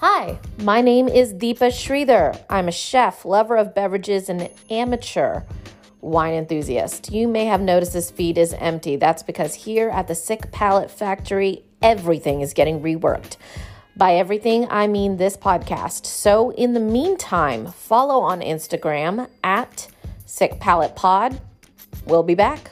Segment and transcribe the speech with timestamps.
[0.00, 2.40] Hi, my name is Deepa Sridhar.
[2.48, 5.42] I'm a chef, lover of beverages, and an amateur
[6.00, 7.10] wine enthusiast.
[7.10, 8.94] You may have noticed this feed is empty.
[8.94, 13.38] That's because here at the Sick Palate Factory, everything is getting reworked.
[13.96, 16.06] By everything, I mean this podcast.
[16.06, 19.88] So, in the meantime, follow on Instagram at
[20.26, 21.40] Sick Palate Pod.
[22.06, 22.70] We'll be back.